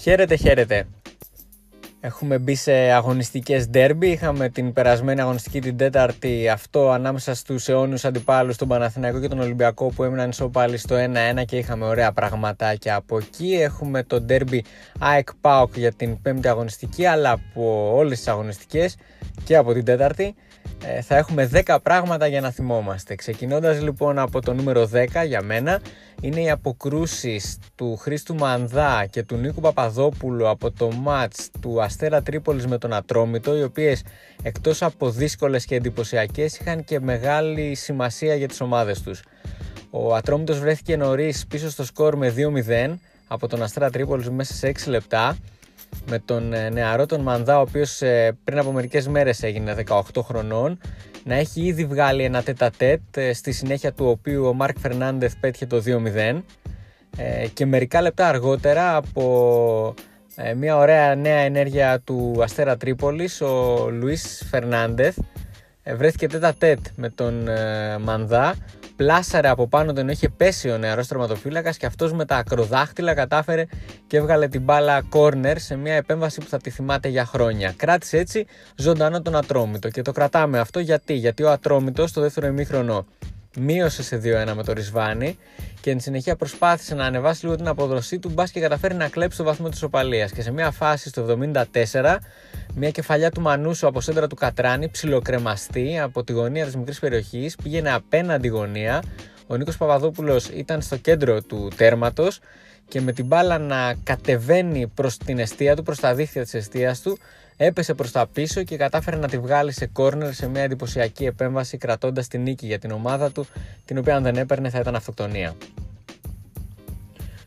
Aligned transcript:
Χαίρετε, 0.00 0.36
χαίρετε. 0.36 0.86
Έχουμε 2.00 2.38
μπει 2.38 2.54
σε 2.54 2.72
αγωνιστικές 2.72 3.68
ντέρμπι. 3.68 4.08
Είχαμε 4.08 4.48
την 4.48 4.72
περασμένη 4.72 5.20
αγωνιστική 5.20 5.60
την 5.60 5.76
τέταρτη 5.76 6.48
αυτό 6.48 6.90
ανάμεσα 6.90 7.34
στους 7.34 7.68
αιώνιους 7.68 8.04
αντιπάλους 8.04 8.56
τον 8.56 8.68
Παναθηναϊκό 8.68 9.20
και 9.20 9.28
τον 9.28 9.40
Ολυμπιακό 9.40 9.86
που 9.86 10.04
έμειναν 10.04 10.32
πάλι 10.52 10.76
στο 10.76 10.96
1-1 11.40 11.44
και 11.44 11.56
είχαμε 11.56 11.84
ωραία 11.84 12.12
πραγματάκια 12.12 12.94
από 12.94 13.16
εκεί. 13.16 13.58
Έχουμε 13.60 14.02
το 14.02 14.20
ντέρμπι 14.20 14.64
ΑΕΚ 14.98 15.28
ΠΑΟΚ 15.40 15.76
για 15.76 15.92
την 15.92 16.22
πέμπτη 16.22 16.48
αγωνιστική 16.48 17.06
αλλά 17.06 17.30
από 17.30 17.92
όλες 17.96 18.18
τις 18.18 18.28
αγωνιστικές 18.28 18.96
και 19.44 19.56
από 19.56 19.72
την 19.72 19.84
τέταρτη. 19.84 20.34
Ε, 20.84 21.02
θα 21.02 21.16
έχουμε 21.16 21.50
10 21.64 21.78
πράγματα 21.82 22.26
για 22.26 22.40
να 22.40 22.50
θυμόμαστε. 22.50 23.14
Ξεκινώντας 23.14 23.82
λοιπόν 23.82 24.18
από 24.18 24.40
το 24.40 24.54
νούμερο 24.54 24.90
10 24.94 25.26
για 25.26 25.42
μένα 25.42 25.80
είναι 26.20 26.40
οι 26.40 26.50
αποκρούσεις 26.50 27.58
του 27.74 27.96
Χρήστου 27.96 28.34
Μανδά 28.34 29.06
και 29.10 29.22
του 29.22 29.36
Νίκου 29.36 29.60
Παπαδόπουλου 29.60 30.48
από 30.48 30.70
το 30.70 30.90
μάτς 30.90 31.50
του 31.60 31.82
Αστέρα 31.82 32.22
Τρίπολης 32.22 32.66
με 32.66 32.78
τον 32.78 32.92
Ατρόμητο 32.92 33.56
οι 33.56 33.62
οποίες 33.62 34.02
εκτός 34.42 34.82
από 34.82 35.10
δύσκολες 35.10 35.64
και 35.64 35.74
εντυπωσιακές 35.74 36.58
είχαν 36.58 36.84
και 36.84 37.00
μεγάλη 37.00 37.74
σημασία 37.74 38.34
για 38.34 38.48
τις 38.48 38.60
ομάδες 38.60 39.02
τους. 39.02 39.22
Ο 39.90 40.14
Ατρόμητος 40.14 40.58
βρέθηκε 40.58 40.96
νωρίς 40.96 41.46
πίσω 41.46 41.70
στο 41.70 41.84
σκορ 41.84 42.16
με 42.16 42.34
2-0 42.36 42.94
από 43.28 43.48
τον 43.48 43.62
Αστέρα 43.62 43.90
Τρίπολης 43.90 44.30
μέσα 44.30 44.54
σε 44.54 44.66
6 44.66 44.86
λεπτά 44.86 45.36
με 46.06 46.18
τον 46.18 46.52
ε, 46.52 46.68
νεαρό 46.68 47.06
τον 47.06 47.20
Μανδά 47.20 47.58
ο 47.58 47.60
οποίος 47.60 48.02
ε, 48.02 48.36
πριν 48.44 48.58
από 48.58 48.72
μερικές 48.72 49.08
μέρες 49.08 49.42
έγινε 49.42 49.74
18 49.86 50.00
χρονών 50.22 50.80
να 51.24 51.34
έχει 51.34 51.60
ήδη 51.60 51.84
βγάλει 51.84 52.24
ένα 52.24 52.42
τέτα 52.42 52.70
τέτ 52.76 53.16
ε, 53.16 53.32
στη 53.32 53.52
συνέχεια 53.52 53.92
του 53.92 54.06
οποίου 54.06 54.46
ο 54.46 54.52
Μάρκ 54.52 54.78
Φερνάντεθ 54.78 55.34
πέτυχε 55.40 55.66
το 55.66 55.82
2-0 55.86 56.40
και 57.54 57.66
μερικά 57.66 58.00
λεπτά 58.00 58.28
αργότερα 58.28 58.96
από 58.96 59.94
μια 60.56 60.76
ωραία 60.76 61.14
νέα 61.14 61.38
ενέργεια 61.38 62.00
του 62.04 62.38
Αστέρα 62.42 62.76
Τρίπολης 62.76 63.40
ο 63.40 63.86
Λουίς 63.90 64.46
Φερνάντεθ 64.50 65.18
βρέθηκε 65.96 66.26
τέτα 66.26 66.54
τέτ 66.54 66.78
με 66.94 67.08
τον 67.08 67.48
Μανδά 68.00 68.54
πλάσαρε 69.00 69.48
από 69.48 69.68
πάνω 69.68 69.92
τον 69.92 70.08
είχε 70.08 70.28
πέσει 70.28 70.70
ο 70.70 70.78
νεαρός 70.78 71.06
τερματοφύλακας 71.06 71.76
και 71.76 71.86
αυτός 71.86 72.12
με 72.12 72.24
τα 72.24 72.36
ακροδάχτυλα 72.36 73.14
κατάφερε 73.14 73.64
και 74.06 74.16
έβγαλε 74.16 74.48
την 74.48 74.62
μπάλα 74.62 75.02
corner 75.12 75.54
σε 75.56 75.76
μια 75.76 75.94
επέμβαση 75.94 76.40
που 76.40 76.48
θα 76.48 76.58
τη 76.58 76.70
θυμάται 76.70 77.08
για 77.08 77.24
χρόνια. 77.24 77.74
Κράτησε 77.76 78.18
έτσι 78.18 78.46
ζωντανό 78.76 79.22
τον 79.22 79.36
Ατρόμητο 79.36 79.88
και 79.88 80.02
το 80.02 80.12
κρατάμε 80.12 80.58
αυτό 80.58 80.80
γιατί, 80.80 81.14
γιατί 81.14 81.42
ο 81.42 81.50
Ατρόμητος 81.50 82.10
στο 82.10 82.20
δεύτερο 82.20 82.46
ημίχρονο 82.46 83.06
μείωσε 83.56 84.02
σε 84.02 84.16
2-1 84.16 84.52
με 84.54 84.64
το 84.64 84.72
Ρισβάνι 84.72 85.38
και 85.80 85.90
εν 85.90 86.00
συνεχεία 86.00 86.36
προσπάθησε 86.36 86.94
να 86.94 87.04
ανεβάσει 87.04 87.44
λίγο 87.44 87.56
την 87.56 87.68
αποδοσή 87.68 88.18
του 88.18 88.30
μπας 88.30 88.50
και 88.50 88.60
καταφέρει 88.60 88.94
να 88.94 89.08
κλέψει 89.08 89.38
το 89.38 89.44
βαθμό 89.44 89.68
της 89.68 89.82
οπαλίας 89.82 90.32
και 90.32 90.42
σε 90.42 90.50
μια 90.50 90.70
φάση 90.70 91.08
στο 91.08 91.38
74 91.92 92.16
μια 92.74 92.90
κεφαλιά 92.90 93.30
του 93.30 93.40
Μανούσου 93.40 93.86
από 93.86 94.00
σέντρα 94.00 94.26
του 94.26 94.34
Κατράνη 94.34 94.88
ψιλοκρεμαστή 94.88 95.98
από 95.98 96.24
τη 96.24 96.32
γωνία 96.32 96.64
της 96.64 96.76
μικρής 96.76 96.98
περιοχής 96.98 97.56
πήγαινε 97.62 97.92
απέναντι 97.92 98.48
γωνία 98.48 99.02
ο 99.46 99.56
Νίκος 99.56 99.76
Παπαδόπουλος 99.76 100.48
ήταν 100.48 100.82
στο 100.82 100.96
κέντρο 100.96 101.42
του 101.42 101.70
τέρματος 101.76 102.40
και 102.88 103.00
με 103.00 103.12
την 103.12 103.26
μπάλα 103.26 103.58
να 103.58 103.94
κατεβαίνει 104.04 104.86
προς 104.86 105.16
την 105.16 105.38
αιστεία 105.38 105.76
του, 105.76 105.82
προς 105.82 106.00
τα 106.00 106.14
δίχτυα 106.14 106.42
της 106.42 106.54
αιστείας 106.54 107.00
του 107.00 107.18
έπεσε 107.56 107.94
προς 107.94 108.10
τα 108.10 108.26
πίσω 108.26 108.62
και 108.62 108.76
κατάφερε 108.76 109.16
να 109.16 109.28
τη 109.28 109.38
βγάλει 109.38 109.72
σε 109.72 109.86
κόρνερ 109.86 110.34
σε 110.34 110.48
μια 110.48 110.62
εντυπωσιακή 110.62 111.24
επέμβαση 111.24 111.76
κρατώντας 111.76 112.28
την 112.28 112.42
νίκη 112.42 112.66
για 112.66 112.78
την 112.78 112.90
ομάδα 112.90 113.30
του 113.30 113.46
την 113.84 113.98
οποία 113.98 114.16
αν 114.16 114.22
δεν 114.22 114.36
έπαιρνε 114.36 114.70
θα 114.70 114.78
ήταν 114.78 114.94
αυτοκτονία. 114.94 115.54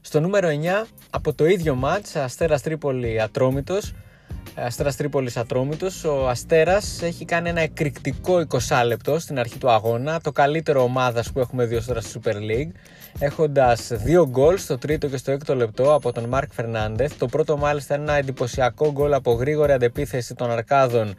Στο 0.02 0.20
νούμερο 0.20 0.50
9 0.84 0.88
από 1.10 1.34
το 1.34 1.46
ίδιο 1.46 1.76
μάτς 1.76 2.16
Αστέρας 2.16 2.62
Τρίπολη 2.62 3.22
Ατρόμητος 3.22 3.94
Αστέρας 4.56 4.96
Τρίπολης 4.96 5.38
Ατρόμητος. 5.38 6.04
Ο 6.04 6.28
Αστέρας 6.30 7.02
έχει 7.02 7.26
κάνει 7.26 7.50
ένα 7.50 7.62
εκρηκτικό 7.62 8.46
20 8.70 8.84
λεπτό 8.86 9.20
στην 9.20 9.40
αρχή 9.40 9.58
του 9.58 9.70
αγώνα. 9.70 10.22
Το 10.22 10.32
καλύτερο 10.32 10.84
ομάδας 10.84 11.32
που 11.32 11.40
έχουμε 11.40 11.66
δει 11.66 11.76
ως 11.76 11.86
τώρα 11.86 12.02
στη 12.02 12.20
Super 12.24 12.36
League. 12.36 12.72
Έχοντας 13.20 13.92
δύο 13.94 14.28
γκολ 14.30 14.58
στο 14.58 14.78
τρίτο 14.78 15.08
και 15.08 15.18
στο 15.18 15.32
έκτο 15.32 15.56
λεπτό 15.56 15.94
από 15.94 16.12
τον 16.12 16.26
Μάρκ 16.26 16.54
Φερνάντεθ. 16.54 17.18
Το 17.18 17.26
πρώτο 17.26 17.58
μάλιστα 17.58 17.96
είναι 17.96 18.04
ένα 18.04 18.14
εντυπωσιακό 18.14 18.92
γκολ 18.92 19.14
από 19.14 19.32
γρήγορη 19.32 19.72
αντεπίθεση 19.72 20.36
των 20.36 20.52
Αρκάδων 20.52 21.16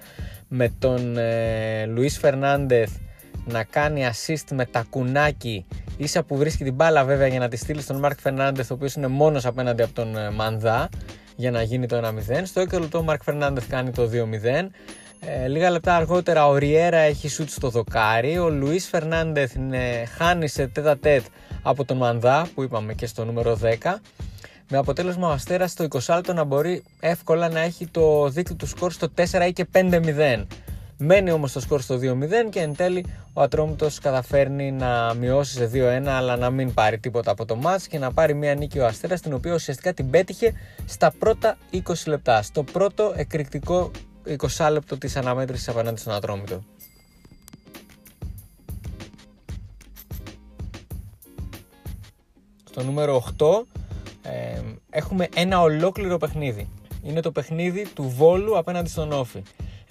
με 0.49 0.73
τον 0.78 1.17
ε, 1.17 1.87
Λουίς 1.87 2.19
Φερνάντεθ 2.19 2.91
να 3.47 3.65
κάνει 3.65 4.09
assist 4.12 4.44
με 4.50 4.67
τα 4.67 4.84
κουνάκι 4.91 5.67
ίσα 5.97 6.23
που 6.23 6.37
βρίσκει 6.37 6.65
την 6.65 6.75
μπάλα 6.75 7.05
βέβαια 7.05 7.27
για 7.27 7.39
να 7.39 7.49
τη 7.49 7.56
στείλει 7.56 7.81
στον 7.81 7.99
Μάρκ 7.99 8.21
Φερνάντεθ 8.21 8.71
ο 8.71 8.75
οποίος 8.75 8.94
είναι 8.94 9.06
μόνος 9.06 9.47
απέναντι 9.47 9.83
από 9.83 9.93
τον 9.93 10.17
ε, 10.17 10.31
Μανδά 10.31 10.89
για 11.37 11.50
να 11.50 11.62
γίνει 11.62 11.87
το 11.87 11.97
1-0. 11.97 12.43
Στο 12.45 12.62
6 12.62 12.81
λεπτό 12.81 12.99
ο 12.99 13.03
Μαρκ 13.03 13.22
Φερνάντεθ 13.22 13.69
κάνει 13.69 13.91
το 13.91 14.11
2-0. 14.12 14.71
Ε, 15.27 15.49
λίγα 15.49 15.71
λεπτά 15.71 15.97
αργότερα 15.97 16.49
ο 16.49 16.56
Ριέρα 16.56 16.97
έχει 16.97 17.28
σουτ 17.28 17.49
στο 17.49 17.69
δοκάρι. 17.69 18.39
Ο 18.39 18.50
Λουίς 18.50 18.89
Φερνάντεθ 18.89 19.56
χάνει 20.17 20.49
σε 20.49 20.67
τέτα 20.67 20.99
τέτ 20.99 21.25
από 21.62 21.84
τον 21.84 21.97
Μανδά 21.97 22.49
που 22.55 22.62
είπαμε 22.62 22.94
και 22.94 23.06
στο 23.06 23.25
νούμερο 23.25 23.59
10. 23.62 23.94
Με 24.69 24.78
αποτέλεσμα 24.78 25.28
ο 25.28 25.31
Αστέρας 25.31 25.71
στο 25.71 25.87
20 25.91 26.15
λεπτό 26.15 26.33
να 26.33 26.44
μπορεί 26.44 26.83
εύκολα 27.00 27.49
να 27.49 27.61
έχει 27.61 27.87
το 27.87 28.28
δίκτυο 28.28 28.56
του 28.56 28.67
σκορ 28.67 28.93
στο 28.93 29.09
4 29.17 29.47
ή 29.49 29.53
και 29.53 29.67
5-0. 29.73 30.44
Μένει 30.97 31.31
όμως 31.31 31.53
το 31.53 31.60
σκορ 31.60 31.81
στο 31.81 31.94
2-0 31.94 32.00
και 32.50 32.60
εν 32.60 32.77
τέλει 32.77 33.05
ο 33.32 33.41
Ατρόμητος 33.41 33.99
καταφέρνει 33.99 34.72
να 34.72 35.15
μειώσει 35.15 35.53
σε 35.53 35.71
2-1 35.75 36.06
αλλά 36.06 36.37
να 36.37 36.50
μην 36.50 36.75
πάρει 36.75 36.99
τίποτα 36.99 37.31
από 37.31 37.44
το 37.44 37.56
μάτς 37.56 37.87
και 37.87 37.99
να 37.99 38.12
πάρει 38.12 38.34
μια 38.34 38.55
νίκη 38.55 38.78
ο 38.78 38.87
Αστέρας 38.87 39.21
την 39.21 39.32
οποία 39.32 39.55
ουσιαστικά 39.55 39.94
την 39.94 40.10
πέτυχε 40.10 40.53
στα 40.84 41.12
πρώτα 41.19 41.59
20 41.72 41.81
λεπτά. 42.06 42.43
Στο 42.43 42.62
πρώτο 42.62 43.12
εκρηκτικό 43.16 43.91
20 44.56 44.69
λεπτό 44.71 44.99
της 44.99 45.16
αναμέτρησης 45.16 45.69
απέναντι 45.69 46.00
στον 46.00 46.12
Ατρόμητο. 46.12 46.62
Στο 52.65 52.82
νούμερο 52.82 53.25
8 53.38 53.47
ε, 54.22 54.61
έχουμε 54.91 55.28
ένα 55.34 55.61
ολόκληρο 55.61 56.16
παιχνίδι. 56.16 56.69
Είναι 57.03 57.21
το 57.21 57.32
παιχνίδι 57.32 57.87
του 57.94 58.12
Βόλου 58.16 58.59
απέναντι 58.59 58.88
στον 58.88 59.12
Όφη. 59.12 59.43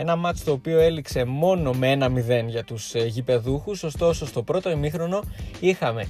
Ένα 0.03 0.15
μάτς 0.15 0.43
το 0.43 0.51
οποίο 0.51 0.79
έληξε 0.79 1.23
μόνο 1.23 1.71
με 1.71 1.91
ένα 1.91 2.07
0 2.07 2.45
για 2.47 2.63
τους 2.63 2.93
ε, 2.93 3.05
γηπεδούχους, 3.05 3.83
ωστόσο 3.83 4.25
στο 4.25 4.43
πρώτο 4.43 4.69
ημίχρονο 4.69 5.23
είχαμε 5.59 6.07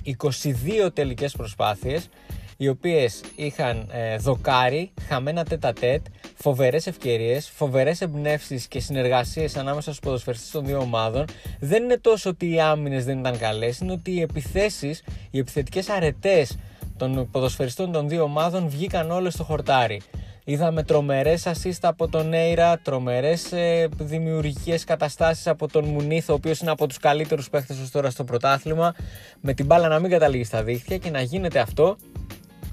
22 0.85 0.93
τελικές 0.93 1.35
προσπάθειες, 1.35 2.09
οι 2.57 2.67
οποίες 2.67 3.21
είχαν 3.35 3.89
ε, 3.91 4.17
δοκάρι, 4.17 4.91
χαμένα 5.07 5.43
τέτα 5.43 5.73
τέτ, 5.73 6.05
φοβερές 6.35 6.87
ευκαιρίες, 6.87 7.49
φοβερές 7.49 8.01
εμπνεύσεις 8.01 8.67
και 8.67 8.79
συνεργασίες 8.79 9.55
ανάμεσα 9.55 9.81
στους 9.81 9.99
ποδοσφαιριστές 9.99 10.51
των 10.51 10.65
δύο 10.65 10.79
ομάδων. 10.79 11.25
Δεν 11.59 11.83
είναι 11.83 11.97
τόσο 11.97 12.29
ότι 12.29 12.53
οι 12.53 12.59
άμυνες 12.59 13.05
δεν 13.05 13.19
ήταν 13.19 13.37
καλές, 13.37 13.79
είναι 13.79 13.91
ότι 13.91 14.11
οι 14.11 14.21
επιθέσεις, 14.21 15.03
οι 15.31 15.39
επιθετικές 15.39 15.89
αρετές 15.89 16.57
των 16.97 17.29
ποδοσφαιριστών 17.31 17.91
των 17.91 18.09
δύο 18.09 18.23
ομάδων 18.23 18.69
βγήκαν 18.69 19.11
όλες 19.11 19.33
στο 19.33 19.43
χορτάρι. 19.43 20.01
Είδαμε 20.45 20.83
τρομερές 20.83 21.47
assist 21.47 21.79
από 21.81 22.07
τον 22.07 22.33
Έιρα, 22.33 22.77
τρομερές 22.77 23.51
ε, 23.51 23.89
δημιουργικές 23.97 24.83
καταστάσεις 24.83 25.47
από 25.47 25.67
τον 25.67 25.85
Μουνίθ, 25.85 26.29
ο 26.29 26.33
οποίος 26.33 26.59
είναι 26.59 26.71
από 26.71 26.87
τους 26.87 26.97
καλύτερους 26.97 27.49
παίχτε 27.49 27.75
ως 27.83 27.91
τώρα 27.91 28.09
στο 28.09 28.23
πρωτάθλημα. 28.23 28.93
Με 29.41 29.53
την 29.53 29.65
μπάλα 29.65 29.87
να 29.87 29.99
μην 29.99 30.09
καταλήγει 30.11 30.43
στα 30.43 30.63
δίχτυα 30.63 30.97
και 30.97 31.09
να 31.09 31.21
γίνεται 31.21 31.59
αυτό 31.59 31.95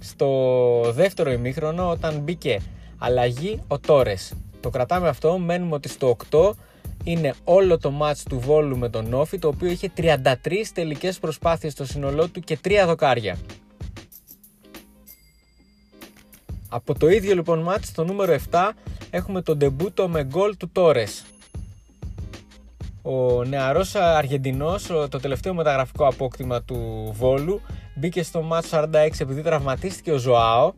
στο 0.01 0.93
δεύτερο 0.93 1.31
ημίχρονο 1.31 1.91
όταν 1.91 2.19
μπήκε 2.19 2.61
αλλαγή 2.99 3.63
ο 3.69 3.79
Τόρες. 3.79 4.33
Το 4.61 4.71
κρατάμε 4.71 5.09
αυτό, 5.09 5.39
μένουμε 5.39 5.75
ότι 5.75 5.89
στο 5.89 6.17
8 6.31 6.51
είναι 7.05 7.35
όλο 7.45 7.79
το 7.79 7.91
μάτς 7.91 8.23
του 8.23 8.39
Βόλου 8.39 8.79
με 8.79 8.89
τον 8.89 9.15
Όφη, 9.15 9.39
το 9.39 9.49
οποίο 9.49 9.71
είχε 9.71 9.91
33 9.97 10.25
τελικές 10.75 11.19
προσπάθειες 11.19 11.73
στο 11.73 11.85
σύνολό 11.85 12.29
του 12.29 12.41
και 12.41 12.59
3 12.65 12.71
δοκάρια. 12.87 13.37
Από 16.73 16.99
το 16.99 17.09
ίδιο 17.09 17.35
λοιπόν 17.35 17.59
μάτς, 17.59 17.89
στο 17.89 18.05
νούμερο 18.05 18.37
7, 18.51 18.71
έχουμε 19.11 19.43
τον 19.43 19.57
ντεμπούτο 19.57 20.09
με 20.09 20.25
γκολ 20.25 20.57
του 20.57 20.69
Τόρες. 20.73 21.25
Ο 23.03 23.45
νεαρός 23.45 23.95
Αργεντινός, 23.95 24.87
το 24.87 25.21
τελευταίο 25.21 25.55
μεταγραφικό 25.55 26.07
απόκτημα 26.07 26.63
του 26.63 27.11
Βόλου, 27.17 27.61
μπήκε 27.95 28.23
στο 28.23 28.43
μάτς 28.43 28.69
46 28.73 28.87
επειδή 29.19 29.43
τραυματίστηκε 29.43 30.13
ο 30.13 30.19
Ζωάο. 30.19 30.73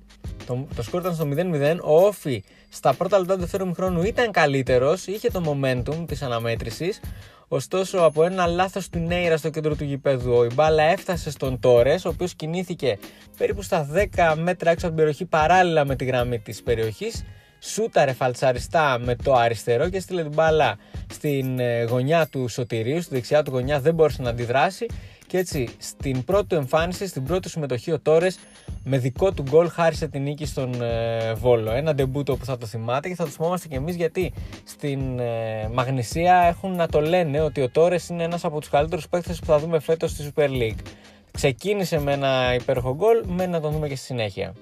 Το, 0.47 0.67
το 0.77 0.83
σκόρ 0.83 1.01
ήταν 1.01 1.15
στο 1.15 1.29
0-0. 1.37 1.77
Ο 1.83 2.07
Όφη 2.07 2.45
στα 2.69 2.95
πρώτα 2.95 3.19
λεπτά 3.19 3.35
του 3.35 3.41
δεύτερου 3.41 3.67
μηχρόνου 3.67 4.03
ήταν 4.03 4.31
καλύτερος, 4.31 5.07
είχε 5.07 5.31
το 5.31 5.43
momentum 5.47 6.05
της 6.07 6.23
αναμέτρησης. 6.23 7.01
Ωστόσο, 7.49 7.99
από 7.99 8.25
ένα 8.25 8.47
λάθος 8.47 8.89
του 8.89 8.99
Νέιρα 8.99 9.37
στο 9.37 9.51
κέντρο 9.51 9.75
του 9.77 9.85
γηπέδου, 9.85 10.43
η 10.43 10.51
μπάλα 10.55 10.83
έφτασε 10.83 11.31
στον 11.31 11.61
Τόρες, 11.61 12.05
ο 12.05 12.09
οποίος 12.09 12.35
κινήθηκε 12.35 12.99
περίπου 13.37 13.63
στα 13.63 13.89
10 14.17 14.35
μέτρα 14.37 14.71
έξω 14.71 14.87
από 14.87 14.95
την 14.95 15.05
περιοχή 15.05 15.25
παράλληλα 15.25 15.85
με 15.85 15.97
τη 15.97 16.05
γραμμή 16.05 16.39
της 16.39 16.63
περιοχής. 16.63 17.25
Σούταρε 17.61 18.13
φαλτσαριστά 18.13 18.99
με 18.99 19.17
το 19.17 19.35
αριστερό 19.35 19.89
και 19.89 20.01
στείλε 20.01 20.23
την 20.23 20.33
μπάλα 20.35 20.79
στην 21.13 21.59
ε, 21.59 21.83
γωνιά 21.83 22.27
του 22.27 22.49
Σωτηρίου, 22.49 23.03
στη 23.03 23.15
δεξιά 23.15 23.43
του 23.43 23.51
γωνιά 23.51 23.81
δεν 23.81 23.95
μπόρεσε 23.95 24.23
να 24.23 24.31
αντιδράσει 24.31 24.87
και 25.33 25.39
έτσι 25.39 25.69
στην 25.79 26.25
πρώτη 26.25 26.57
εμφάνιση, 26.57 27.07
στην 27.07 27.25
πρώτη 27.25 27.49
συμμετοχή 27.49 27.93
ο 27.93 28.01
Τόρες 28.01 28.39
με 28.85 28.99
δικό 28.99 29.33
του 29.33 29.43
γκολ 29.43 29.69
χάρισε 29.71 30.09
την 30.09 30.23
νίκη 30.23 30.47
στον 30.47 30.83
ε, 30.83 31.33
Βόλο. 31.35 31.71
Ένα 31.71 31.95
ντεμπούτο 31.95 32.37
που 32.37 32.45
θα 32.45 32.59
το 32.59 32.67
θυμάται 32.67 33.09
και 33.09 33.15
θα 33.15 33.25
το 33.25 33.31
θυμόμαστε 33.31 33.69
κι 33.69 33.75
εμείς 33.75 33.97
γιατί 33.97 34.33
στην 34.65 35.19
ε, 35.19 35.69
Μαγνησία 35.73 36.35
έχουν 36.35 36.77
να 36.77 36.89
το 36.89 37.01
λένε 37.01 37.41
ότι 37.41 37.61
ο 37.61 37.71
Τόρες 37.71 38.09
είναι 38.09 38.23
ένας 38.23 38.45
από 38.45 38.61
τους 38.61 38.69
καλύτερους 38.69 39.09
παίκτες 39.09 39.39
που 39.39 39.47
θα 39.47 39.59
δούμε 39.59 39.81
φέτος 39.81 40.11
στη 40.11 40.33
Super 40.35 40.49
League. 40.49 40.83
Ξεκίνησε 41.31 42.01
με 42.01 42.13
ένα 42.13 42.55
υπέροχο 42.55 42.95
γκολ, 42.95 43.23
με 43.27 43.47
να 43.47 43.61
τον 43.61 43.73
δούμε 43.73 43.89
και 43.89 43.97
στη 43.97 44.05
συνέχεια. 44.05 44.55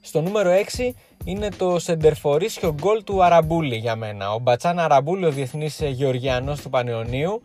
Στο 0.00 0.20
νούμερο 0.20 0.50
6 0.50 0.94
είναι 1.24 1.48
το 1.56 1.78
σεντερφορίσιο 1.78 2.74
γκολ 2.74 3.04
του 3.04 3.24
Αραμπούλη 3.24 3.76
για 3.76 3.96
μένα. 3.96 4.32
Ο 4.32 4.38
Μπατσάν 4.38 4.78
Αραμπούλη, 4.78 5.24
ο 5.24 5.30
διεθνής 5.30 5.80
Γεωργιανός 5.80 6.60
του 6.60 6.70
Πανεωνίου, 6.70 7.42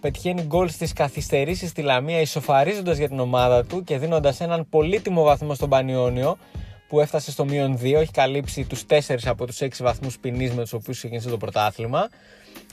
πετυχαίνει 0.00 0.42
γκολ 0.42 0.68
στις 0.68 0.92
καθυστερήσεις 0.92 1.70
στη 1.70 1.82
Λαμία 1.82 2.20
ισοφαρίζοντας 2.20 2.96
για 2.96 3.08
την 3.08 3.20
ομάδα 3.20 3.64
του 3.64 3.84
και 3.84 3.98
δίνοντας 3.98 4.40
έναν 4.40 4.66
πολύτιμο 4.70 5.22
βαθμό 5.22 5.54
στον 5.54 5.68
Πανιόνιο 5.68 6.36
που 6.88 7.00
έφτασε 7.00 7.30
στο 7.30 7.44
μείον 7.44 7.78
2, 7.82 7.84
έχει 7.84 8.10
καλύψει 8.10 8.64
τους 8.64 8.84
4 8.88 8.98
από 9.24 9.46
τους 9.46 9.60
6 9.60 9.68
βαθμούς 9.80 10.18
ποινής 10.18 10.52
με 10.52 10.62
τους 10.62 10.72
οποίους 10.72 10.98
ξεκίνησε 10.98 11.28
το 11.28 11.36
πρωτάθλημα. 11.36 12.08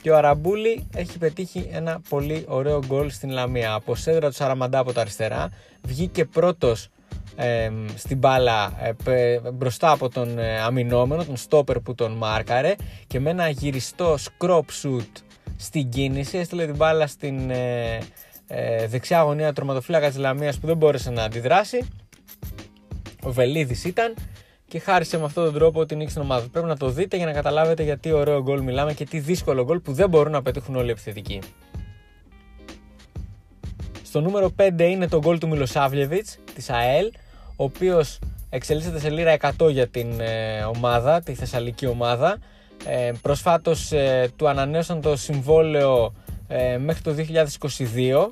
Και 0.02 0.10
ο 0.10 0.16
Αραμπούλη 0.16 0.88
έχει 0.94 1.18
πετύχει 1.18 1.68
ένα 1.72 2.00
πολύ 2.08 2.44
ωραίο 2.48 2.80
γκολ 2.86 3.10
στην 3.10 3.30
Λαμία. 3.30 3.74
Από 3.74 3.94
σέντρα 3.94 4.28
του 4.28 4.34
Σαραμαντά 4.34 4.78
από 4.78 4.92
τα 4.92 5.00
αριστερά. 5.00 5.50
Βγήκε 5.82 6.24
πρώτος 6.24 6.88
ε, 7.36 7.70
στην 7.96 8.18
μπάλα 8.18 8.72
ε, 9.04 9.38
μπροστά 9.50 9.90
από 9.90 10.08
τον 10.08 10.38
ε, 10.38 10.60
αμυνόμενο, 10.60 11.24
τον 11.24 11.36
στόπερ 11.36 11.80
που 11.80 11.94
τον 11.94 12.12
μάρκαρε 12.12 12.74
και 13.06 13.20
με 13.20 13.30
ένα 13.30 13.48
γυριστό 13.48 14.14
scrop 14.14 14.64
shoot 14.82 15.22
στην 15.56 15.88
κίνηση, 15.88 16.38
έστειλε 16.38 16.66
την 16.66 16.76
μπάλα 16.76 17.06
στην 17.06 17.50
ε, 17.50 17.98
ε, 18.46 18.86
δεξιά 18.86 19.22
γωνία 19.22 19.52
τροματοφύλακα 19.52 20.08
της 20.08 20.16
Λαμίας 20.16 20.58
που 20.58 20.66
δεν 20.66 20.76
μπόρεσε 20.76 21.10
να 21.10 21.22
αντιδράσει. 21.22 21.88
Ο 23.22 23.32
Βελίδης 23.32 23.84
ήταν 23.84 24.14
και 24.68 24.78
χάρισε 24.78 25.18
με 25.18 25.24
αυτόν 25.24 25.44
τον 25.44 25.54
τρόπο 25.54 25.86
την 25.86 25.98
νίκη 25.98 26.10
στην 26.10 26.22
ομάδα. 26.22 26.48
Πρέπει 26.48 26.66
να 26.66 26.76
το 26.76 26.88
δείτε 26.88 27.16
για 27.16 27.26
να 27.26 27.32
καταλάβετε 27.32 27.82
γιατί 27.82 28.12
ωραίο 28.12 28.42
γκολ 28.42 28.60
μιλάμε 28.60 28.92
και 28.92 29.04
τι 29.04 29.18
δύσκολο 29.18 29.64
γκολ 29.64 29.80
που 29.80 29.92
δεν 29.92 30.08
μπορούν 30.08 30.32
να 30.32 30.42
πετύχουν 30.42 30.76
όλοι 30.76 30.88
οι 30.88 30.90
επιθετικοί. 30.90 31.38
Στο 34.02 34.20
νούμερο 34.20 34.54
5 34.58 34.80
είναι 34.80 35.08
το 35.08 35.18
γκολ 35.18 35.38
του 35.38 35.48
Μιλοσάβλεβιτς 35.48 36.38
της 36.54 36.70
ΑΕΛ, 36.70 37.12
ο 37.56 37.64
οποίος 37.64 38.18
εξελίσσεται 38.50 38.98
σε 38.98 39.10
λίρα 39.10 39.36
100 39.58 39.70
για 39.70 39.88
την 39.88 40.20
ε, 40.20 40.62
ομάδα, 40.76 41.20
τη 41.20 41.34
Θεσσαλική 41.34 41.86
ομάδα 41.86 42.38
ε, 42.86 43.12
προσφάτως 43.22 43.92
ε, 43.92 44.30
του 44.36 44.48
ανανέωσαν 44.48 45.00
το 45.00 45.16
συμβόλαιο 45.16 46.12
ε, 46.48 46.78
μέχρι 46.78 47.02
το 47.02 47.14
2022. 47.94 48.28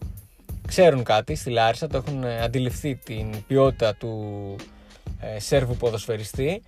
Ξέρουν 0.67 1.03
κάτι 1.05 1.35
στη 1.35 1.51
Λάρισα, 1.51 1.87
το 1.87 1.97
έχουν 1.97 2.25
ε, 2.25 2.43
αντιληφθεί 2.43 2.95
την 3.05 3.45
ποιότητα 3.47 3.95
του 3.95 4.57
ε, 5.21 5.39
Σέρβου 5.39 5.77
ποδοσφαιριστή 5.77 6.63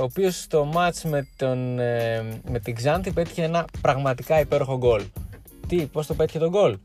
ο 0.00 0.02
οποίος 0.02 0.40
στο 0.40 0.64
μάτς 0.64 1.04
με, 1.04 1.28
τον, 1.36 1.74
με 2.50 2.60
την 2.62 2.74
Ξάνθη 2.74 3.12
πέτυχε 3.12 3.42
ένα 3.42 3.64
πραγματικά 3.80 4.40
υπέροχο 4.40 4.76
γκολ. 4.76 5.02
Τι, 5.66 5.86
πώς 5.86 6.06
το 6.06 6.14
πέτυχε 6.14 6.38
το 6.38 6.48
γκολ; 6.48 6.78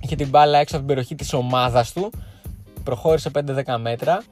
Είχε 0.00 0.16
την 0.16 0.28
μπάλα 0.28 0.58
έξω 0.58 0.76
από 0.76 0.86
την 0.86 0.94
περιοχή 0.94 1.14
της 1.14 1.32
ομάδας 1.32 1.92
του, 1.92 2.10
προχώρησε 2.86 3.30
5-10 3.34 3.76
μέτρα, 3.80 4.22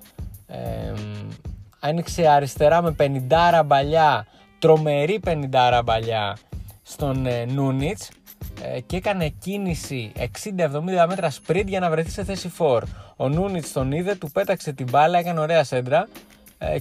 άνοιξε 1.81 2.29
αριστερά 2.29 2.83
με 2.83 2.95
50 2.99 3.63
μπαλιά 3.67 4.27
τρομερή 4.65 5.21
50 5.25 5.81
μπαλιά 5.85 6.37
στον 6.83 7.27
ε, 7.27 7.45
Νούνιτς 7.45 8.11
ε, 8.63 8.81
και 8.81 8.97
έκανε 8.97 9.29
κίνηση 9.29 10.13
60-70 10.57 11.05
μέτρα 11.09 11.31
sprint 11.31 11.67
για 11.67 11.81
να 11.81 11.91
βρεθεί 11.91 12.11
σε 12.11 12.25
θέση 12.25 12.53
4. 12.59 12.81
Ο 13.17 13.29
Νούνιτς 13.29 13.73
τον 13.73 13.93
είδε, 13.93 14.15
του 14.15 14.31
πέταξε 14.31 14.73
την 14.73 14.87
μπάλα, 14.91 15.19
έκανε 15.19 15.41
ωραία 15.41 15.65
σέντρα 15.65 15.99
ε, 15.99 16.07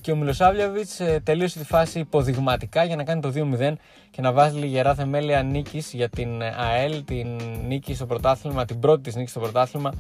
και 0.02 0.12
ο 0.12 0.16
Μιλοσάβλιαβιτς 0.16 1.00
ε, 1.00 1.22
τελείωσε 1.24 1.60
τη 1.60 1.66
φάση 1.66 2.00
υποδειγματικά 2.00 2.84
για 2.84 2.96
να 2.96 3.04
κάνει 3.04 3.22
το 3.22 3.32
2-0 3.36 3.74
και 4.12 4.22
να 4.22 4.32
βάζει 4.32 4.58
λιγερά 4.58 4.96
θεμέλια 4.96 5.44
νίκης 5.44 5.94
για 5.94 6.10
την 6.10 6.42
ΑΕΛ, 6.42 7.04
την 7.04 7.28
νίκη 7.68 7.94
στο 7.94 8.06
πρωτάθλημα, 8.06 8.66
την 8.66 8.80
πρώτη 8.80 9.02
της 9.02 9.16
νίκη 9.16 9.30
στο 9.30 9.40
πρωτάθλημα 9.40 9.92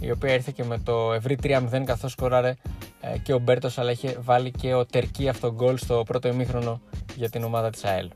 η 0.00 0.10
οποία 0.10 0.32
ήρθε 0.32 0.52
και 0.54 0.64
με 0.64 0.78
το 0.78 1.12
ευρύ 1.12 1.38
3-0 1.42 1.82
καθώς 1.84 2.12
σκοράρε 2.12 2.56
ε, 3.00 3.18
και 3.18 3.32
ο 3.32 3.38
Μπέρτος 3.38 3.78
αλλά 3.78 3.90
είχε 3.90 4.16
βάλει 4.20 4.50
και 4.50 4.74
ο 4.74 4.86
Τερκί 4.86 5.28
αυτό 5.28 5.52
γκολ 5.52 5.78
στο 5.78 6.02
πρώτο 6.06 6.28
ημίχρονο 6.28 6.80
για 7.16 7.30
την 7.30 7.44
ομάδα 7.44 7.70
της 7.70 7.84
ΑΕΛ. 7.84 8.10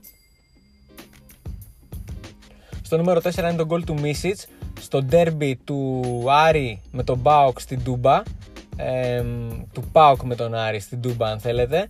Στο 2.83 2.97
νούμερο 2.97 3.21
4 3.23 3.39
είναι 3.39 3.55
το 3.55 3.65
γκολ 3.65 3.85
του 3.85 4.01
Μίσιτς 4.01 4.47
στο 4.81 5.03
ντέρμπι 5.03 5.57
του 5.57 6.03
Άρη 6.29 6.83
με 6.91 7.03
τον 7.03 7.19
Μπάουκ 7.19 7.61
στην 7.61 7.85
Τούμπα 7.85 8.23
ε, 8.77 9.23
του 9.73 9.85
Πάουκ 9.93 10.23
με 10.23 10.35
τον 10.35 10.55
Άρη 10.55 10.81
στην 10.81 11.01
Τούμπα 11.01 11.27
αν 11.27 11.39
θέλετε 11.41 11.89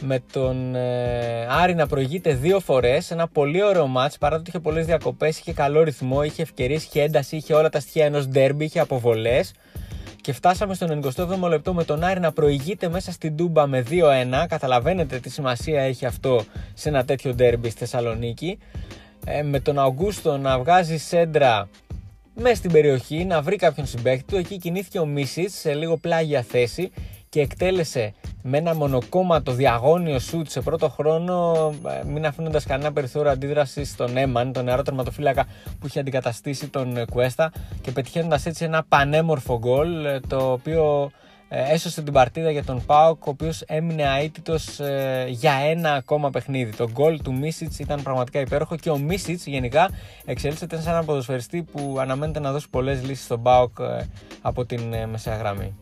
με 0.00 0.22
τον 0.32 0.74
ε, 0.74 1.46
Άρη 1.48 1.74
να 1.74 1.86
προηγείται 1.86 2.34
δύο 2.34 2.60
φορές. 2.60 3.10
Ένα 3.10 3.28
πολύ 3.28 3.62
ωραίο 3.62 3.86
μάτς 3.86 4.18
παρά 4.18 4.34
το 4.34 4.40
ότι 4.40 4.50
είχε 4.50 4.58
πολλές 4.60 4.86
διακοπές, 4.86 5.38
είχε 5.38 5.52
καλό 5.52 5.82
ρυθμό, 5.82 6.22
είχε 6.22 6.42
ευκαιρίες, 6.42 6.84
είχε 6.84 7.02
ένταση, 7.02 7.36
είχε 7.36 7.54
όλα 7.54 7.68
τα 7.68 7.80
στοιχεία 7.80 8.04
ενός 8.04 8.26
ντέρμπι, 8.28 8.64
είχε 8.64 8.80
αποβολές. 8.80 9.52
Και 10.20 10.32
φτάσαμε 10.32 10.74
στο 10.74 11.00
97ο 11.16 11.48
λεπτό 11.48 11.74
με 11.74 11.84
τον 11.84 12.04
Άρη 12.04 12.20
να 12.20 12.32
προηγείται 12.32 12.88
μέσα 12.88 13.12
στην 13.12 13.36
Τούμπα 13.36 13.66
με 13.66 13.84
2-1. 13.90 14.44
Καταλαβαίνετε 14.48 15.18
τι 15.18 15.30
σημασία 15.30 15.82
έχει 15.82 16.06
αυτό 16.06 16.44
σε 16.74 16.88
ένα 16.88 17.04
τέτοιο 17.04 17.34
ντέρμπι 17.34 17.68
στη 17.70 17.78
Θεσσαλονίκη. 17.78 18.58
Ε, 19.26 19.42
με 19.42 19.60
τον 19.60 19.78
Αυγούστο 19.78 20.36
να 20.36 20.58
βγάζει 20.58 20.96
σέντρα 20.96 21.68
μέσα 22.34 22.54
στην 22.54 22.72
περιοχή, 22.72 23.24
να 23.24 23.42
βρει 23.42 23.56
κάποιον 23.56 23.86
συμπέχτη 23.86 24.24
του. 24.24 24.36
Εκεί 24.36 24.58
κινήθηκε 24.58 24.98
ο 24.98 25.06
Μίσιτς 25.06 25.54
σε 25.54 25.74
λίγο 25.74 25.96
πλάγια 25.96 26.42
θέση 26.42 26.90
και 27.28 27.40
εκτέλεσε 27.40 28.14
με 28.42 28.58
ένα 28.58 28.74
μονοκόμματο 28.74 29.52
διαγώνιο 29.52 30.18
σουτ 30.18 30.48
σε 30.48 30.60
πρώτο 30.60 30.88
χρόνο, 30.88 31.54
ε, 31.88 32.04
μην 32.06 32.26
αφήνοντας 32.26 32.64
κανένα 32.64 32.92
περιθώριο 32.92 33.30
αντίδραση 33.30 33.84
στον 33.84 34.16
Έμαν, 34.16 34.52
τον 34.52 34.64
νεαρό 34.64 34.82
τερματοφύλακα 34.82 35.46
που 35.78 35.86
είχε 35.86 36.00
αντικαταστήσει 36.00 36.68
τον 36.68 37.06
Κουέστα 37.10 37.52
και 37.80 37.90
πετυχαίνοντας 37.90 38.46
έτσι 38.46 38.64
ένα 38.64 38.84
πανέμορφο 38.88 39.58
γκολ 39.58 40.04
ε, 40.04 40.20
το 40.20 40.52
οποίο 40.52 41.10
ε, 41.12 41.23
έσωσε 41.56 42.02
την 42.02 42.12
παρτίδα 42.12 42.50
για 42.50 42.64
τον 42.64 42.84
Πάοκ, 42.86 43.26
ο 43.26 43.30
οποίος 43.30 43.60
έμεινε 43.60 44.02
αίτητος 44.20 44.80
για 45.28 45.52
ένα 45.52 45.92
ακόμα 45.92 46.30
παιχνίδι. 46.30 46.76
Το 46.76 46.90
γκολ 46.90 47.22
του 47.22 47.34
Μίσιτς 47.34 47.78
ήταν 47.78 48.02
πραγματικά 48.02 48.40
υπέροχο 48.40 48.76
και 48.76 48.90
ο 48.90 48.98
Μίσιτς 48.98 49.46
γενικά 49.46 49.90
εξελίσσεται 50.24 50.80
σε 50.80 50.90
έναν 50.90 51.04
ποδοσφαιριστή 51.04 51.62
που 51.62 51.96
αναμένεται 51.98 52.40
να 52.40 52.52
δώσει 52.52 52.68
πολλές 52.70 53.02
λύσεις 53.02 53.24
στον 53.24 53.42
Πάοκ 53.42 53.76
από 54.42 54.64
την 54.64 54.80
μεσαία 55.10 55.36
γραμμή. 55.36 55.74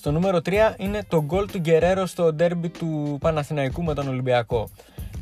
Στο 0.00 0.10
νούμερο 0.10 0.38
3 0.44 0.52
είναι 0.76 1.04
το 1.08 1.24
γκολ 1.24 1.46
του 1.46 1.58
Γκερέρο 1.58 2.06
στο 2.06 2.32
ντέρμπι 2.32 2.68
του 2.68 3.16
Παναθηναϊκού 3.20 3.82
με 3.82 3.94
τον 3.94 4.08
Ολυμπιακό. 4.08 4.68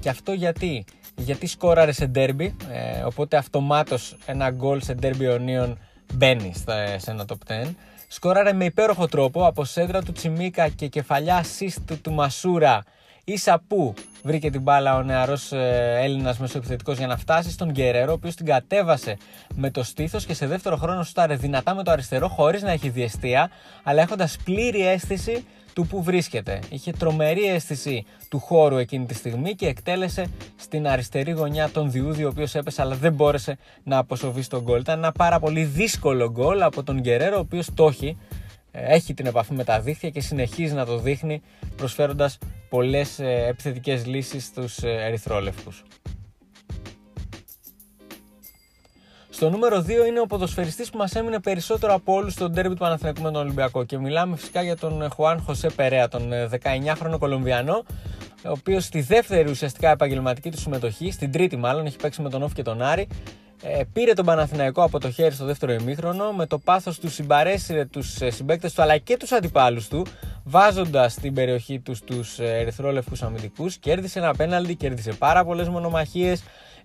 Και 0.01 0.09
αυτό 0.09 0.33
γιατί, 0.33 0.85
γιατί 1.17 1.47
σκόραρε 1.47 1.93
σε 1.93 2.07
ντέρμπι, 2.07 2.57
ε, 2.73 3.03
οπότε 3.03 3.37
αυτομάτως 3.37 4.17
ένα 4.27 4.51
γκολ 4.51 4.81
σε 4.81 4.95
ντέρμπι 4.95 5.27
ονίων 5.27 5.79
μπαίνει 6.15 6.53
σε 6.97 7.11
ένα 7.11 7.25
top 7.29 7.65
10. 7.65 7.71
Σκόραρε 8.09 8.53
με 8.53 8.65
υπέροχο 8.65 9.07
τρόπο 9.07 9.47
από 9.47 9.65
σέντρα 9.65 10.03
του 10.03 10.13
Τσιμίκα 10.13 10.69
και 10.69 10.87
κεφαλιά 10.87 11.45
assist 11.45 11.97
του 12.03 12.13
Μασούρα 12.13 12.85
ίσα 13.29 13.63
που 13.69 13.95
βρήκε 14.23 14.51
την 14.51 14.63
μπάλα 14.63 14.97
ο 14.97 15.03
νεαρός 15.03 15.53
ε, 15.53 15.99
Έλληνας 16.01 16.39
μεσοεπιθετικός 16.39 16.99
για 16.99 17.07
να 17.07 17.17
φτάσει 17.17 17.51
στον 17.51 17.71
Γκερέρο, 17.71 18.11
ο 18.11 18.15
οποίος 18.15 18.35
την 18.35 18.47
κατέβασε 18.47 19.17
με 19.55 19.71
το 19.71 19.83
στήθος 19.83 20.25
και 20.25 20.35
σε 20.35 20.47
δεύτερο 20.47 20.77
χρόνο 20.77 21.03
σούταρε 21.03 21.37
δυνατά 21.37 21.75
με 21.75 21.83
το 21.83 21.91
αριστερό, 21.91 22.29
χωρίς 22.29 22.63
να 22.63 22.71
έχει 22.71 22.89
διαιστεία, 22.89 23.51
αλλά 23.83 24.03
έχοντας 24.03 24.37
πλήρη 24.45 24.87
αίσθηση 24.87 25.47
του 25.79 25.87
που 25.87 26.03
βρίσκεται. 26.03 26.59
Είχε 26.71 26.93
τρομερή 26.93 27.45
αίσθηση 27.45 28.05
του 28.29 28.39
χώρου 28.39 28.77
εκείνη 28.77 29.07
τη 29.07 29.15
στιγμή 29.15 29.55
και 29.55 29.67
εκτέλεσε 29.67 30.27
στην 30.57 30.89
αριστερή 30.89 31.31
γωνιά 31.31 31.69
τον 31.69 31.91
Διούδη, 31.91 32.25
ο 32.25 32.29
οποίος 32.29 32.55
έπεσε 32.55 32.83
αλλά 32.83 32.95
δεν 32.95 33.13
μπόρεσε 33.13 33.59
να 33.85 33.99
αποσοβεί 33.99 34.43
στον 34.43 34.63
γκολ. 34.63 34.81
Ήταν 34.81 34.99
ένα 34.99 35.13
πάρα 35.13 35.39
πολύ 35.39 35.65
δύσκολο 35.65 36.31
γκολ 36.31 36.63
από 36.63 36.83
τον 36.83 37.01
Γκερέρο, 37.01 37.37
ο 37.37 37.41
οποίος 37.41 37.69
το 37.75 37.87
έχει 37.87 38.17
έχει 38.71 39.15
την 39.15 39.27
επαφή 39.27 39.55
με 39.55 39.65
τα 39.65 39.81
δίχτυα 39.81 40.11
και 40.11 40.21
συνεχίζει 40.21 40.75
να 40.75 40.87
το 40.87 40.99
δείχνει 40.99 41.43
προσφέροντας 41.77 42.39
πολλές 42.69 43.19
ε, 43.19 43.47
επιθετικές 43.49 44.07
λύσεις 44.07 44.45
στους 44.45 44.79
ε, 44.83 44.89
ερυθρόλευκους. 44.89 45.85
Στο 49.39 49.51
νούμερο 49.51 49.85
2 49.87 50.07
είναι 50.09 50.21
ο 50.21 50.27
ποδοσφαιριστής 50.27 50.91
που 50.91 50.99
μας 50.99 51.15
έμεινε 51.15 51.41
περισσότερο 51.41 51.95
από 51.95 52.13
όλους 52.13 52.33
στο 52.33 52.51
ντέρμπι 52.51 52.75
του 52.75 52.81
Παναθηναϊκού 52.81 53.23
με 53.23 53.31
τον 53.31 53.41
Ολυμπιακό. 53.43 53.85
Και 53.85 53.99
μιλάμε 53.99 54.37
φυσικά 54.37 54.63
για 54.63 54.77
τον 54.77 55.11
Χουάν 55.11 55.41
Χωσέ 55.41 55.71
Περέα, 55.71 56.09
τον 56.09 56.33
19χρονο 56.51 57.13
ε, 57.13 57.17
Κολομβιανό 57.19 57.85
ο 58.45 58.51
οποίος 58.51 58.85
στη 58.85 59.01
δεύτερη 59.01 59.51
ουσιαστικά 59.51 59.91
επαγγελματική 59.91 60.51
του 60.51 60.59
συμμετοχή, 60.59 61.11
στην 61.11 61.33
τρίτη 61.33 61.57
μάλλον, 61.57 61.87
έχει 61.87 61.97
παίξει 61.97 62.23
με 62.23 62.31
τον 62.31 62.43
Όφ 62.43 62.53
και 62.53 62.63
τον 62.63 62.83
Άρη, 62.83 63.09
ε, 63.63 63.83
πήρε 63.93 64.13
τον 64.13 64.25
Παναθηναϊκό 64.25 64.83
από 64.83 65.01
το 65.01 65.11
χέρι 65.11 65.35
στο 65.35 65.45
δεύτερο 65.45 65.73
ημίχρονο 65.73 66.33
με 66.33 66.47
το 66.47 66.59
πάθος 66.59 66.99
του 66.99 67.11
συμπαρέσυρε 67.11 67.85
τους 67.85 68.21
ε, 68.21 68.31
συμπαίκτες 68.31 68.75
του 68.75 68.83
αλλά 68.83 68.99
και 68.99 69.17
τους 69.17 69.33
αντιπάλους 69.33 69.89
του 69.89 70.07
βάζοντας 70.45 71.13
στην 71.13 71.35
περιοχή 71.35 71.81
τους 71.81 72.01
τους 72.01 72.39
ε, 72.39 72.59
ερυθρόλευκους 72.59 73.23
αμυντικούς. 73.23 73.77
Κέρδισε 73.77 74.19
ένα 74.19 74.35
πέναλτι, 74.35 74.75
κέρδισε 74.75 75.13
πάρα 75.13 75.45
πολλές 75.45 75.69
μονομαχίες 75.69 76.43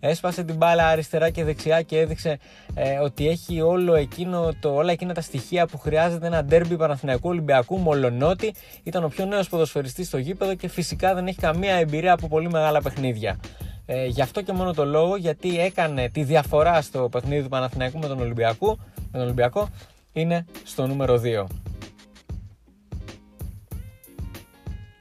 έσπασε 0.08 0.44
την 0.44 0.56
μπάλα 0.56 0.88
αριστερά 0.88 1.30
και 1.30 1.44
δεξιά 1.44 1.82
και 1.82 2.00
έδειξε 2.00 2.40
ε, 2.74 2.98
ότι 2.98 3.28
έχει 3.28 3.62
όλο 3.62 3.96
εκείνο 3.96 4.54
το, 4.60 4.74
όλα 4.74 4.92
εκείνα 4.92 5.14
τα 5.14 5.22
στοιχεία 5.22 5.68
που 5.68 5.78
χρειάζεται 5.78 6.28
ένα 6.28 6.44
ντέρμπι 6.44 6.76
Παναθηναϊκού 6.76 7.30
Ολυμπιακού 7.30 7.78
μολονότι 7.78 8.54
ήταν 8.84 9.04
ο 9.04 9.08
πιο 9.08 9.26
νέος 9.26 9.50
ποδοσφαιριστής 9.50 10.08
στο 10.08 10.18
γήπεδο 10.18 10.56
και 10.56 10.68
φυσικά 10.68 11.14
δεν 11.14 11.28
έχει 11.28 11.40
καμία 11.40 11.74
εμπειρία 11.74 12.14
από 12.14 12.28
πολύ 12.28 12.50
μεγάλα 12.50 12.82
παιχνίδια. 12.82 13.40
Ε, 13.86 14.06
γι' 14.06 14.22
αυτό 14.22 14.42
και 14.42 14.54
μόνο 14.54 14.74
το 14.74 14.86
λόγο, 14.86 15.16
γιατί 15.16 15.60
έκανε 15.60 16.10
τη 16.10 16.24
διαφορά 16.24 16.82
στο 16.82 17.10
παιχνίδι 17.12 17.44
του 17.44 17.50
Παναθηναϊκού 17.50 18.00
με 18.00 18.08
τον 18.08 18.20
Ολυμπιακό, 18.20 18.78
με 18.96 19.12
τον 19.12 19.22
Ολυμπιακό 19.22 19.70
είναι 20.14 20.46
στο 20.64 20.88
νούμερο 20.88 21.22
2. 21.24 21.46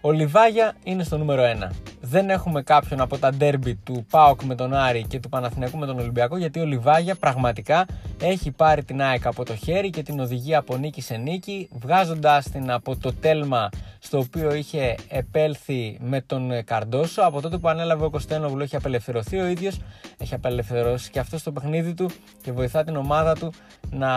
Ο 0.01 0.11
Λιβάγια 0.11 0.75
είναι 0.85 1.05
στο 1.05 1.19
νούμερο 1.19 1.43
1. 1.71 1.92
Δεν 2.13 2.31
έχουμε 2.31 2.63
κάποιον 2.63 3.01
από 3.01 3.19
τα 3.19 3.31
ντέρμπι 3.31 3.75
του 3.75 4.07
ΠΑΟΚ 4.11 4.43
με 4.43 4.55
τον 4.55 4.75
Άρη 4.75 5.05
και 5.09 5.21
του 5.21 5.29
Παναθηναϊκού 5.29 5.79
με 5.79 5.87
τον 5.87 5.99
Ολυμπιακό 5.99 6.37
γιατί 6.37 6.61
ο 6.61 6.65
Λιβάγια 6.65 7.15
πραγματικά 7.15 7.87
έχει 8.23 8.51
πάρει 8.51 8.85
την 8.85 9.03
ΑΕΚ 9.03 9.27
από 9.27 9.45
το 9.45 9.57
χέρι 9.57 9.91
και 9.91 10.03
την 10.03 10.21
οδηγεί 10.21 10.55
από 10.55 10.77
νίκη 10.77 11.01
σε 11.01 11.17
νίκη 11.17 11.69
βγάζοντας 11.73 12.51
την 12.51 12.71
από 12.71 12.97
το 12.97 13.13
τέλμα 13.13 13.69
στο 13.99 14.19
οποίο 14.19 14.55
είχε 14.55 14.95
επέλθει 15.09 15.99
με 16.01 16.21
τον 16.21 16.65
Καρντόσο 16.65 17.23
από 17.23 17.41
τότε 17.41 17.59
που 17.59 17.69
ανέλαβε 17.69 18.05
ο 18.05 18.11
Κωστένογλου 18.11 18.63
έχει 18.63 18.77
απελευθερωθεί 18.77 19.39
ο 19.39 19.47
ίδιος 19.47 19.81
έχει 20.19 20.35
απελευθερώσει 20.35 21.11
και 21.11 21.19
αυτό 21.19 21.39
στο 21.39 21.53
παιχνίδι 21.53 21.95
του 21.95 22.11
και 22.43 22.53
βοηθά 22.53 22.85
την 22.85 22.97
ομάδα 22.97 23.35
του 23.35 23.53
να 23.91 24.11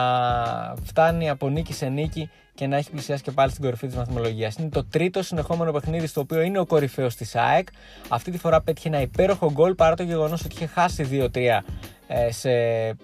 φτάνει 0.84 1.30
από 1.30 1.50
νίκη 1.50 1.74
σε 1.74 1.88
νίκη 1.88 2.30
και 2.56 2.68
να 2.68 2.78
έχει 2.78 2.92
πλησιάσει 2.92 3.24
και 3.24 3.32
πάλι 3.32 3.52
στην 3.52 3.64
κορυφή 3.64 3.88
της 3.88 3.96
βαθμολογία. 3.96 4.52
Είναι 4.60 4.70
το 4.70 4.86
τρίτο 4.86 5.24
συνεχόμενο 5.24 5.72
παιχνίδι 5.72 6.08
στο 6.08 6.22
οποίο 6.22 6.42
είναι 6.42 6.60
ο 6.60 6.66
κορυφαίος 6.66 7.16
της 7.16 7.36
ΑΕΚ. 7.36 7.68
Αυτή 8.10 8.32
τη 8.32 8.38
φορά 8.38 8.62
πέτυχε 8.62 8.88
ένα 8.88 9.02
υπέροχο 9.02 9.52
γκολ 9.52 9.74
παρά 9.76 9.96
το 9.96 10.04
γεγονός 10.04 10.44
ότι 10.46 10.56
είχε 10.56 10.66
χάσει 10.66 11.30
2-3 11.34 11.60
ε, 12.05 12.05
σε 12.30 12.50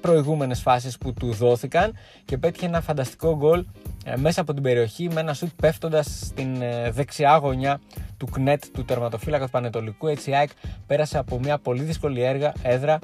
προηγούμενες 0.02 0.62
φάσεις 0.62 0.98
που 0.98 1.14
του 1.14 1.34
δόθηκαν 1.34 1.94
και 2.26 2.38
πέτυχε 2.38 2.66
ένα 2.66 2.82
φανταστικό 2.82 3.36
γκολ 3.36 3.66
ε, 4.06 4.16
μέσα 4.16 4.42
από 4.42 4.54
την 4.54 4.64
περιοχή 4.64 5.10
με 5.14 5.20
ένα 5.20 5.34
σουτ 5.34 5.50
πέφτοντας 5.56 6.20
στην 6.26 6.62
ε, 6.62 6.92
δεξιά 6.92 7.36
γωνιά 7.36 7.80
του 8.18 8.26
κνέτ 8.26 8.64
του 8.74 8.86
τερματοφύλακα 8.86 9.46
του 9.46 9.52
Πανετολικού 9.52 10.08
έτσι 10.08 10.30
η 10.30 10.36
ΑΕΚ 10.36 10.50
πέρασε 10.88 11.18
από 11.18 11.40
μια 11.40 11.58
πολύ 11.58 11.84
δύσκολη 11.84 12.22
έργα, 12.22 12.54
έδρα 12.62 13.00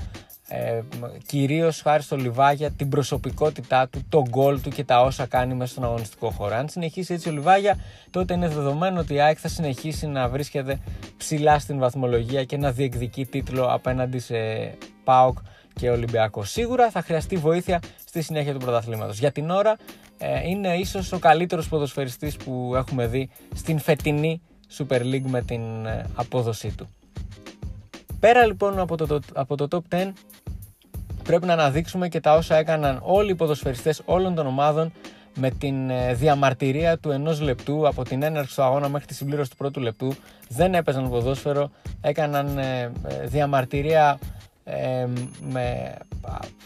ε, 0.50 0.82
κυρίως 1.26 1.82
χάρη 1.82 2.04
στο 2.04 2.16
Λιβάγια 2.16 2.72
την 2.72 2.90
προσωπικότητά 2.90 3.88
του, 3.88 4.06
το 4.10 4.24
γκολ 4.30 4.62
του 4.62 4.70
και 4.70 4.84
τα 4.84 5.02
όσα 5.02 5.26
κάνει 5.26 5.54
μέσα 5.54 5.72
στον 5.72 5.84
αγωνιστικό 5.84 6.30
χώρο. 6.30 6.56
Αν 6.56 6.70
συνεχίσει 6.70 7.14
έτσι 7.14 7.30
ο 7.30 7.32
Λιβάγια, 7.32 7.78
τότε 8.10 8.34
είναι 8.34 8.48
δεδομένο 8.48 9.00
ότι 9.00 9.14
η 9.14 9.22
ΑΕΚ 9.22 9.38
θα 9.42 9.48
συνεχίσει 9.48 10.08
να 10.08 10.30
βρίσκεται 10.30 10.80
ψηλά 11.18 11.60
στην 11.60 11.80
βαθμολογία 11.80 12.44
και 12.44 12.58
να 12.58 12.72
διεκδικεί 12.72 13.26
τίτλο 13.26 13.66
απέναντι 13.66 14.20
σε 14.20 14.36
ΠΑΟΚ 15.04 15.38
και 15.78 15.90
Ολυμπιακός. 15.90 16.52
Σίγουρα 16.52 16.92
θα 16.92 17.02
χρειαστεί 17.02 17.36
βοήθεια 17.36 17.82
στη 18.06 18.22
συνέχεια 18.22 18.54
του 18.54 18.60
πρωταθλήματος. 18.60 19.20
Για 19.20 19.32
την 19.32 19.50
ώρα 19.50 19.78
ε, 20.18 20.48
είναι 20.50 20.76
ίσως 20.76 21.12
ο 21.12 21.20
καλύτερος 21.20 21.68
ποδοσφαιριστής 21.68 22.38
που 22.38 22.74
έχουμε 22.76 23.08
δει 23.08 23.30
στην 23.56 23.80
φετινή 23.80 24.42
Super 24.78 25.02
League 25.02 25.26
με 25.26 25.42
την 25.42 25.86
ε, 25.86 26.06
απόδοσή 26.16 26.76
του. 26.78 26.88
Πέρα 28.20 28.46
λοιπόν 28.46 28.80
από 28.80 28.98
το, 28.98 29.20
από 29.34 29.56
το 29.56 29.68
top 29.72 29.96
10 29.96 30.12
πρέπει 31.24 31.46
να 31.46 31.54
αναδείξουμε 31.54 32.08
και 32.08 32.20
τα 32.20 32.36
όσα 32.36 32.56
έκαναν 32.56 33.00
όλοι 33.04 33.32
οι 33.32 33.36
ποδοσφαιριστές 33.36 34.02
όλων 34.06 34.36
των 34.36 34.48
ομάδων 34.48 34.92
με 35.36 35.50
την 35.50 35.90
ε, 35.90 36.14
διαμαρτυρία 36.14 36.98
του 36.98 37.12
ενός 37.12 37.42
λεπτού 37.42 37.88
από 37.88 38.04
την 38.04 38.24
έναρξη 38.24 38.56
του 38.56 38.64
αγώνα 38.64 38.90
μέχρι 38.90 39.08
τη 39.08 39.14
συμπλήρωση 39.14 39.50
του 39.50 39.56
πρώτου 39.56 39.80
λεπτού 39.80 40.14
δεν 40.50 40.74
έπαιζαν 40.74 41.10
ποδόσφαιρο, 41.10 41.70
έκαναν 42.02 42.60
διαμαρτυρία 43.26 44.20
με, 45.40 45.96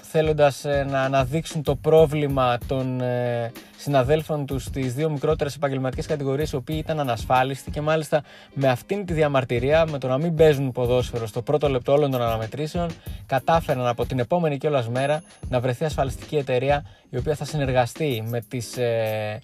θέλοντας 0.02 0.66
ε, 0.66 0.86
να 0.90 1.02
αναδείξουν 1.02 1.64
το 1.64 1.76
πρόβλημα 1.76 2.58
των 2.68 3.02
ε, 3.02 3.52
συναδέλφων 3.78 4.46
τους 4.46 4.64
στις 4.64 4.94
δύο 4.94 5.10
μικρότερες 5.10 5.56
επαγγελματικές 5.56 6.06
κατηγορίες 6.06 6.52
οι 6.52 6.56
οποίοι 6.56 6.76
ήταν 6.80 7.00
ανασφάλιστοι 7.00 7.72
και 7.72 7.82
μάλιστα 7.82 8.24
με 8.54 8.68
αυτήν 8.68 9.06
τη 9.06 9.14
διαμαρτυρία 9.14 9.86
με 9.86 9.98
το 9.98 10.08
να 10.08 10.18
μην 10.18 10.36
παίζουν 10.36 10.72
ποδόσφαιρο 10.72 11.28
στο 11.28 11.42
πρώτο 11.42 11.70
λεπτό 11.70 11.92
όλων 11.92 12.12
των 12.12 12.22
αναμετρήσεων 12.22 12.90
κατάφεραν 13.26 13.88
από 13.88 14.06
την 14.06 14.20
επόμενη 14.20 14.58
κιόλας 14.58 14.90
μέρα 14.90 15.24
να 15.50 15.60
βρεθεί 15.60 15.86
ασφαλιστική 15.86 16.36
εταιρεία 16.36 16.86
η 17.10 17.18
οποία 17.18 17.36
θα 17.36 17.46
συνεργαστεί 17.46 18.24
με 18.28 18.42
τις 18.42 18.78
ε, 18.78 18.82
ε, 18.82 19.40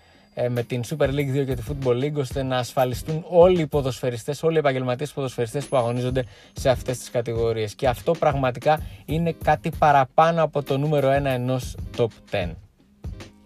με 0.50 0.64
την 0.64 0.82
Super 0.90 1.10
League 1.10 1.42
2 1.42 1.46
και 1.46 1.56
τη 1.56 1.62
Football 1.70 2.04
League 2.04 2.16
ώστε 2.16 2.44
να 2.44 2.58
ασφαλιστούν 2.58 3.26
όλοι 3.30 3.62
οι 3.62 3.68
ποδοσφαιριστές, 3.68 4.44
όλοι 4.44 4.56
οι 4.56 4.60
επαγγελματίες 4.60 5.12
ποδοσφαιριστές 5.12 5.66
που 5.66 5.78
αγωνίζονται 5.78 6.24
σε 6.54 6.70
αυτές 6.70 6.98
τις 6.98 7.10
κατηγορίες. 7.10 7.76
Και 7.76 7.88
αυτό 7.88 8.12
πραγματικά 8.12 8.80
είναι 9.06 9.36
κάτι 9.44 9.72
παραπάνω 9.78 10.44
από 10.44 10.64
το 10.64 10.78
νούμερο 10.78 11.10
1 11.10 11.26
ενός 11.26 11.76
top 11.98 12.08
10. 12.32 12.56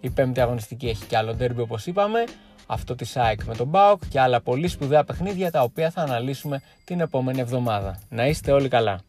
Η 0.00 0.10
πέμπτη 0.10 0.40
αγωνιστική 0.40 0.88
έχει 0.88 1.04
και 1.04 1.16
άλλο 1.16 1.36
derby 1.40 1.56
όπως 1.56 1.86
είπαμε, 1.86 2.24
αυτό 2.66 2.94
της 2.94 3.16
ΑΕΚ 3.16 3.44
με 3.44 3.54
τον 3.54 3.70
BAUK 3.72 3.96
και 4.08 4.20
άλλα 4.20 4.40
πολύ 4.40 4.68
σπουδαία 4.68 5.04
παιχνίδια 5.04 5.50
τα 5.50 5.62
οποία 5.62 5.90
θα 5.90 6.02
αναλύσουμε 6.02 6.62
την 6.84 7.00
επόμενη 7.00 7.40
εβδομάδα. 7.40 7.98
Να 8.08 8.26
είστε 8.26 8.52
όλοι 8.52 8.68
καλά. 8.68 9.00